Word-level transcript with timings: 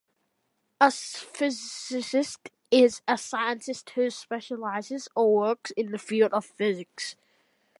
A 0.79 0.89
physicist 0.89 2.49
is 2.71 3.03
a 3.07 3.19
scientist 3.19 3.91
who 3.91 4.09
specializes 4.09 5.07
or 5.15 5.31
works 5.31 5.69
in 5.77 5.91
the 5.91 5.99
field 5.99 6.33
of 6.33 6.43
physics. 6.43 7.15